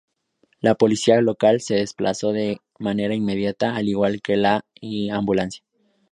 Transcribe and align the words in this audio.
La 0.61 0.73
Policía 0.73 1.21
Local 1.21 1.61
se 1.61 1.75
desplazó 1.75 2.31
de 2.31 2.59
manera 2.79 3.13
inmediata 3.13 3.75
al 3.75 3.87
igual 3.87 4.19
que 4.23 4.35
la 4.35 4.65
ambulancia. 5.11 5.61